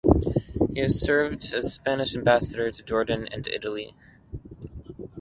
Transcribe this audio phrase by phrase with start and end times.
[0.73, 3.93] He has served as Spanish ambassador to Jordan and to Italy.